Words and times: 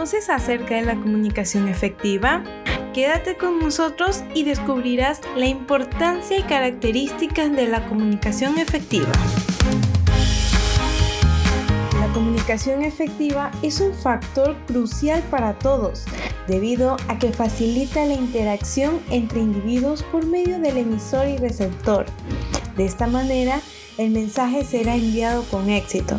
¿Conoces 0.00 0.30
acerca 0.30 0.76
de 0.76 0.80
la 0.80 0.94
comunicación 0.94 1.68
efectiva? 1.68 2.42
Quédate 2.94 3.36
con 3.36 3.58
nosotros 3.58 4.24
y 4.34 4.44
descubrirás 4.44 5.20
la 5.36 5.44
importancia 5.44 6.38
y 6.38 6.42
características 6.42 7.52
de 7.52 7.66
la 7.66 7.86
comunicación 7.86 8.56
efectiva. 8.56 9.12
La 12.00 12.10
comunicación 12.14 12.82
efectiva 12.82 13.50
es 13.60 13.82
un 13.82 13.92
factor 13.92 14.56
crucial 14.66 15.22
para 15.30 15.58
todos, 15.58 16.06
debido 16.48 16.96
a 17.08 17.18
que 17.18 17.30
facilita 17.30 18.06
la 18.06 18.14
interacción 18.14 19.00
entre 19.10 19.40
individuos 19.40 20.02
por 20.04 20.24
medio 20.24 20.58
del 20.60 20.78
emisor 20.78 21.28
y 21.28 21.36
receptor. 21.36 22.06
De 22.74 22.86
esta 22.86 23.06
manera, 23.06 23.60
el 24.00 24.10
mensaje 24.12 24.64
será 24.64 24.96
enviado 24.96 25.42
con 25.50 25.68
éxito, 25.68 26.16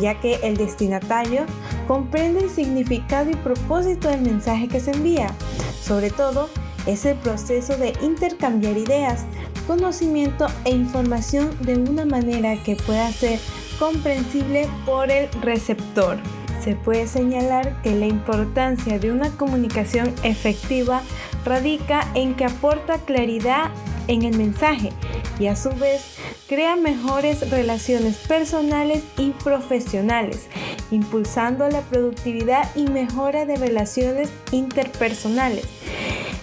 ya 0.00 0.20
que 0.20 0.36
el 0.44 0.56
destinatario 0.56 1.46
comprende 1.88 2.44
el 2.44 2.50
significado 2.50 3.28
y 3.28 3.34
propósito 3.34 4.08
del 4.08 4.20
mensaje 4.20 4.68
que 4.68 4.78
se 4.78 4.92
envía. 4.92 5.34
Sobre 5.82 6.10
todo, 6.10 6.48
es 6.86 7.04
el 7.06 7.16
proceso 7.16 7.76
de 7.76 7.92
intercambiar 8.02 8.76
ideas, 8.76 9.24
conocimiento 9.66 10.46
e 10.64 10.70
información 10.70 11.50
de 11.60 11.74
una 11.74 12.04
manera 12.04 12.62
que 12.62 12.76
pueda 12.76 13.10
ser 13.10 13.40
comprensible 13.80 14.68
por 14.86 15.10
el 15.10 15.28
receptor. 15.42 16.18
Se 16.62 16.76
puede 16.76 17.08
señalar 17.08 17.82
que 17.82 17.96
la 17.96 18.06
importancia 18.06 19.00
de 19.00 19.10
una 19.10 19.30
comunicación 19.30 20.14
efectiva 20.22 21.02
radica 21.44 22.06
en 22.14 22.34
que 22.36 22.44
aporta 22.44 22.98
claridad 22.98 23.70
en 24.06 24.22
el 24.22 24.36
mensaje 24.36 24.92
y 25.40 25.46
a 25.46 25.56
su 25.56 25.70
vez 25.70 26.17
crea 26.48 26.76
mejores 26.76 27.48
relaciones 27.50 28.16
personales 28.16 29.02
y 29.18 29.30
profesionales, 29.30 30.46
impulsando 30.90 31.68
la 31.68 31.82
productividad 31.82 32.74
y 32.74 32.84
mejora 32.88 33.44
de 33.44 33.56
relaciones 33.56 34.30
interpersonales 34.50 35.66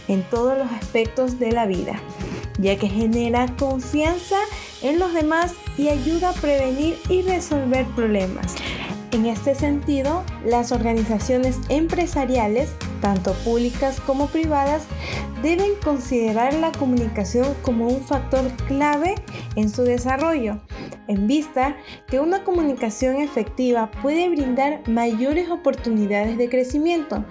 en 0.08 0.22
todos 0.30 0.58
los 0.58 0.72
aspectos 0.72 1.40
de 1.40 1.52
la 1.52 1.66
vida, 1.66 2.00
ya 2.60 2.78
que 2.78 2.88
genera 2.88 3.48
confianza 3.58 4.38
en 4.84 5.00
los 5.00 5.12
demás 5.14 5.54
y 5.76 5.90
ayuda 5.90 6.30
a 6.30 6.34
prevenir 6.34 6.98
y 7.10 7.24
resolver 7.24 7.88
problemas. 7.96 8.54
En 9.12 9.26
este 9.26 9.56
sentido, 9.56 10.24
las 10.46 10.72
organizaciones 10.72 11.58
empresariales, 11.70 12.70
tanto 13.06 13.34
públicas 13.44 14.00
como 14.00 14.26
privadas, 14.30 14.88
deben 15.44 15.76
considerar 15.84 16.56
la 16.56 16.72
comunicación 16.72 17.54
como 17.62 17.88
un 17.88 18.02
factor 18.02 18.52
clave 18.68 19.14
en 19.56 19.70
su 19.70 19.84
desarrollo, 19.84 20.60
en 21.08 21.28
vista 21.28 21.78
que 22.08 22.20
una 22.20 22.44
comunicación 22.44 23.18
efectiva 23.18 23.92
puede 24.02 24.28
brindar 24.30 24.82
mayores 24.90 25.52
oportunidades 25.52 26.36
de 26.40 26.50
crecimiento, 26.50 27.24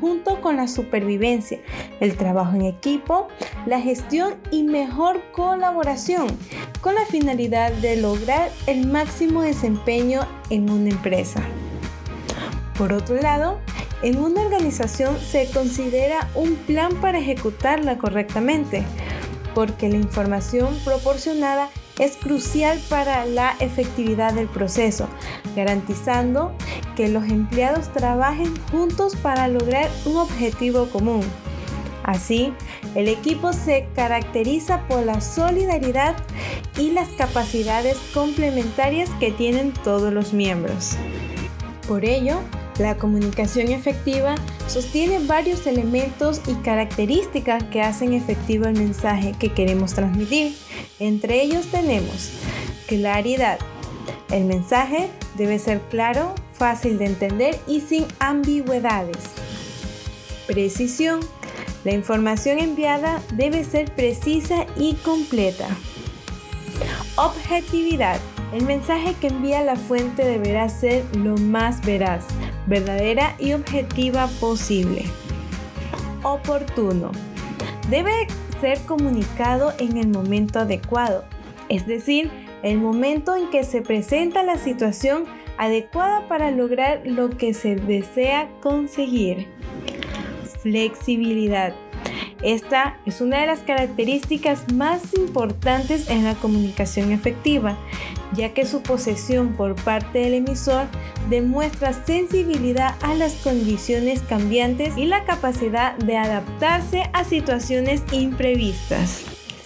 junto 0.00 0.40
con 0.40 0.58
la 0.58 0.68
supervivencia, 0.68 1.58
el 1.98 2.16
trabajo 2.16 2.54
en 2.54 2.62
equipo, 2.62 3.26
la 3.66 3.80
gestión 3.80 4.36
y 4.52 4.62
mejor 4.62 5.20
colaboración, 5.32 6.28
con 6.80 6.94
la 6.94 7.04
finalidad 7.04 7.72
de 7.72 7.96
lograr 7.96 8.48
el 8.68 8.86
máximo 8.86 9.42
desempeño 9.42 10.20
en 10.50 10.70
una 10.70 10.90
empresa. 10.90 11.42
Por 12.78 12.92
otro 12.92 13.16
lado, 13.20 13.58
en 14.02 14.18
una 14.18 14.42
organización 14.42 15.18
se 15.18 15.48
considera 15.50 16.28
un 16.34 16.54
plan 16.56 16.94
para 17.00 17.18
ejecutarla 17.18 17.98
correctamente, 17.98 18.84
porque 19.54 19.88
la 19.88 19.96
información 19.96 20.76
proporcionada 20.84 21.70
es 21.98 22.16
crucial 22.16 22.78
para 22.90 23.24
la 23.24 23.56
efectividad 23.60 24.34
del 24.34 24.48
proceso, 24.48 25.08
garantizando 25.54 26.52
que 26.94 27.08
los 27.08 27.24
empleados 27.24 27.90
trabajen 27.92 28.54
juntos 28.70 29.16
para 29.16 29.48
lograr 29.48 29.88
un 30.04 30.16
objetivo 30.16 30.86
común. 30.90 31.22
Así, 32.02 32.52
el 32.94 33.08
equipo 33.08 33.52
se 33.52 33.88
caracteriza 33.96 34.86
por 34.86 35.04
la 35.04 35.20
solidaridad 35.20 36.14
y 36.78 36.92
las 36.92 37.08
capacidades 37.10 37.96
complementarias 38.14 39.10
que 39.18 39.32
tienen 39.32 39.72
todos 39.72 40.12
los 40.12 40.32
miembros. 40.32 40.96
Por 41.88 42.04
ello, 42.04 42.40
la 42.78 42.96
comunicación 42.96 43.68
efectiva 43.68 44.34
sostiene 44.66 45.20
varios 45.20 45.66
elementos 45.66 46.40
y 46.46 46.54
características 46.56 47.64
que 47.64 47.82
hacen 47.82 48.12
efectivo 48.12 48.66
el 48.66 48.78
mensaje 48.78 49.34
que 49.38 49.52
queremos 49.52 49.94
transmitir. 49.94 50.54
Entre 50.98 51.42
ellos 51.42 51.66
tenemos 51.66 52.30
claridad. 52.86 53.58
El 54.30 54.44
mensaje 54.44 55.08
debe 55.36 55.58
ser 55.58 55.80
claro, 55.90 56.34
fácil 56.52 56.98
de 56.98 57.06
entender 57.06 57.58
y 57.66 57.80
sin 57.80 58.06
ambigüedades. 58.18 59.24
Precisión. 60.46 61.20
La 61.84 61.92
información 61.92 62.58
enviada 62.58 63.22
debe 63.34 63.62
ser 63.62 63.92
precisa 63.94 64.66
y 64.76 64.94
completa. 64.94 65.68
Objetividad. 67.16 68.20
El 68.52 68.64
mensaje 68.64 69.14
que 69.20 69.28
envía 69.28 69.62
la 69.62 69.76
fuente 69.76 70.24
deberá 70.24 70.68
ser 70.68 71.04
lo 71.16 71.36
más 71.36 71.84
veraz, 71.84 72.24
verdadera 72.66 73.36
y 73.38 73.52
objetiva 73.52 74.28
posible. 74.40 75.04
Oportuno. 76.22 77.12
Debe 77.90 78.26
ser 78.60 78.80
comunicado 78.80 79.72
en 79.78 79.96
el 79.96 80.08
momento 80.08 80.60
adecuado, 80.60 81.24
es 81.68 81.86
decir, 81.86 82.30
el 82.62 82.78
momento 82.78 83.36
en 83.36 83.50
que 83.50 83.64
se 83.64 83.82
presenta 83.82 84.42
la 84.42 84.58
situación 84.58 85.24
adecuada 85.58 86.26
para 86.28 86.50
lograr 86.50 87.02
lo 87.04 87.30
que 87.30 87.54
se 87.54 87.76
desea 87.76 88.48
conseguir. 88.60 89.46
Flexibilidad. 90.62 91.74
Esta 92.42 92.98
es 93.06 93.20
una 93.20 93.40
de 93.40 93.46
las 93.46 93.60
características 93.60 94.72
más 94.72 95.14
importantes 95.14 96.10
en 96.10 96.24
la 96.24 96.34
comunicación 96.34 97.12
efectiva, 97.12 97.78
ya 98.34 98.54
que 98.54 98.66
su 98.66 98.82
posesión 98.82 99.54
por 99.54 99.74
parte 99.74 100.20
del 100.20 100.34
emisor 100.34 100.86
demuestra 101.30 101.92
sensibilidad 101.92 102.94
a 103.02 103.14
las 103.14 103.34
condiciones 103.34 104.20
cambiantes 104.22 104.96
y 104.96 105.06
la 105.06 105.24
capacidad 105.24 105.96
de 105.96 106.16
adaptarse 106.16 107.10
a 107.12 107.24
situaciones 107.24 108.02
imprevistas. 108.12 109.24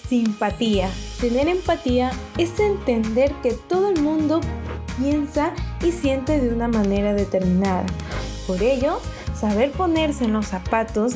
Simpatía. 0.08 0.88
Tener 1.20 1.48
empatía 1.48 2.10
es 2.38 2.58
entender 2.58 3.32
que 3.42 3.52
todo 3.52 3.90
el 3.90 4.00
mundo 4.00 4.40
piensa 4.98 5.52
y 5.84 5.92
siente 5.92 6.40
de 6.40 6.52
una 6.52 6.68
manera 6.68 7.14
determinada. 7.14 7.86
Por 8.46 8.62
ello, 8.62 9.00
saber 9.34 9.70
ponerse 9.70 10.24
en 10.24 10.32
los 10.32 10.46
zapatos 10.46 11.14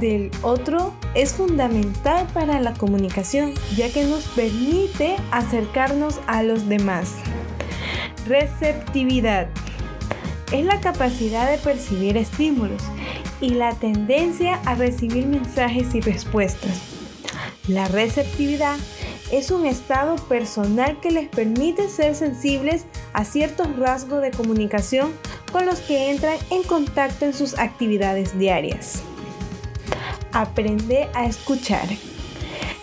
del 0.00 0.30
otro 0.42 0.94
es 1.14 1.34
fundamental 1.34 2.26
para 2.32 2.60
la 2.60 2.74
comunicación, 2.74 3.54
ya 3.76 3.90
que 3.90 4.04
nos 4.04 4.24
permite 4.28 5.16
acercarnos 5.30 6.20
a 6.26 6.42
los 6.42 6.68
demás. 6.68 7.14
Receptividad 8.26 9.48
es 10.52 10.64
la 10.64 10.80
capacidad 10.80 11.50
de 11.50 11.58
percibir 11.58 12.16
estímulos 12.16 12.82
y 13.40 13.50
la 13.50 13.72
tendencia 13.74 14.60
a 14.64 14.74
recibir 14.74 15.26
mensajes 15.26 15.94
y 15.94 16.00
respuestas. 16.00 16.82
La 17.68 17.88
receptividad 17.88 18.76
es 19.32 19.50
un 19.50 19.66
estado 19.66 20.16
personal 20.16 21.00
que 21.00 21.10
les 21.10 21.28
permite 21.28 21.88
ser 21.88 22.14
sensibles 22.14 22.86
a 23.12 23.24
ciertos 23.24 23.76
rasgos 23.76 24.22
de 24.22 24.30
comunicación 24.30 25.12
con 25.52 25.66
los 25.66 25.80
que 25.80 26.10
entran 26.10 26.36
en 26.50 26.62
contacto 26.62 27.24
en 27.24 27.34
sus 27.34 27.58
actividades 27.58 28.38
diarias. 28.38 29.02
Aprende 30.36 31.08
a 31.14 31.24
escuchar. 31.24 31.88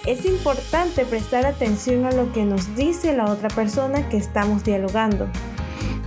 Es 0.07 0.25
importante 0.25 1.05
prestar 1.05 1.45
atención 1.45 2.03
a 2.05 2.11
lo 2.11 2.33
que 2.33 2.45
nos 2.45 2.75
dice 2.75 3.15
la 3.15 3.25
otra 3.25 3.47
persona 3.49 4.09
que 4.09 4.17
estamos 4.17 4.63
dialogando. 4.63 5.27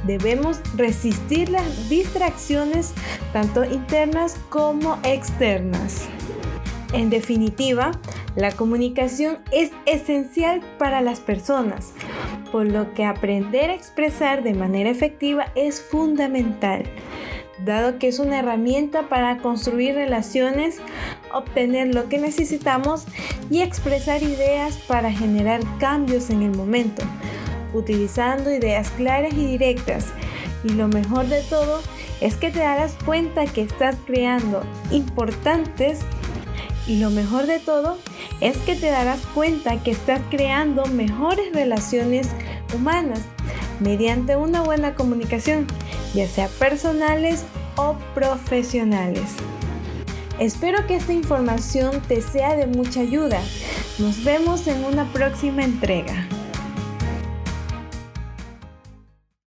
Debemos 0.09 0.59
resistir 0.75 1.49
las 1.51 1.89
distracciones 1.89 2.95
tanto 3.33 3.65
internas 3.65 4.37
como 4.49 4.99
externas. 5.05 6.09
En 6.93 7.11
definitiva, 7.11 7.93
la 8.35 8.51
comunicación 8.51 9.39
es 9.53 9.71
esencial 9.87 10.63
para 10.79 11.01
las 11.01 11.21
personas, 11.21 11.93
por 12.51 12.67
lo 12.67 12.93
que 12.93 13.05
aprender 13.05 13.71
a 13.71 13.75
expresar 13.75 14.43
de 14.43 14.55
manera 14.55 14.91
efectiva 14.91 15.47
es 15.55 15.81
fundamental 15.81 16.83
dado 17.65 17.99
que 17.99 18.09
es 18.09 18.19
una 18.19 18.41
herramienta 18.41 19.09
para 19.09 19.39
construir 19.39 19.95
relaciones, 19.95 20.79
obtener 21.33 21.95
lo 21.95 22.09
que 22.09 22.19
necesitamos 22.19 23.05
y 23.51 23.63
expresar 23.63 24.23
ideas 24.23 24.77
para 24.87 25.11
generar 25.11 25.61
cambios 25.79 26.31
en 26.31 26.43
el 26.43 26.57
momento, 26.57 27.03
utilizando 27.73 28.53
ideas 28.53 28.91
claras 28.91 29.33
y 29.33 29.47
directas. 29.47 30.07
Y 30.65 30.71
lo 30.71 30.89
mejor 30.89 31.27
de 31.27 31.43
todo 31.43 31.81
es 32.21 32.37
que 32.37 32.51
te 32.51 32.59
darás 32.59 32.97
cuenta 33.05 33.47
que 33.47 33.63
estás 33.63 33.97
creando 34.07 34.63
importantes 34.91 36.01
y 36.87 37.01
lo 37.01 37.11
mejor 37.11 37.47
de 37.47 37.59
todo 37.59 37.99
es 38.41 38.57
que 38.59 38.77
te 38.77 38.91
darás 38.91 39.21
cuenta 39.35 39.83
que 39.83 39.91
estás 39.91 40.21
creando 40.31 40.87
mejores 40.87 41.53
relaciones 41.53 42.29
humanas 42.75 43.21
mediante 43.81 44.37
una 44.37 44.63
buena 44.63 44.95
comunicación, 44.95 45.67
ya 46.15 46.27
sea 46.29 46.49
personales 46.49 47.45
o 47.77 47.97
profesionales. 48.15 49.35
Espero 50.39 50.87
que 50.87 50.97
esta 50.97 51.13
información 51.13 52.03
te 52.09 52.21
sea 52.21 52.57
de 52.57 52.67
mucha 52.67 53.01
ayuda. 53.01 53.41
Nos 53.99 54.23
vemos 54.23 54.67
en 54.67 54.85
una 54.85 55.11
próxima 55.13 55.65
entrega. 55.65 56.27